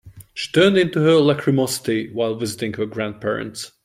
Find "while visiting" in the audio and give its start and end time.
2.11-2.73